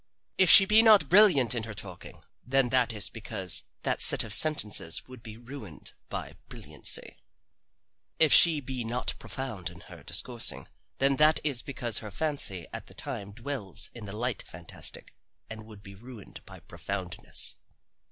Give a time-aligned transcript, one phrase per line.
[0.39, 4.33] If she be not brilliant in her talking, then that is because that set of
[4.33, 7.17] sentences would be ruined by brilliancy.
[8.17, 10.67] If she be not profound in her discoursing,
[10.97, 15.13] then that is because her fancy at the time dwells in the light fantastic
[15.51, 17.57] and would be ruined by profoundness.